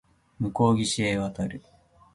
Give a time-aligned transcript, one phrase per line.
[0.39, 1.61] 向こう岸へ渡る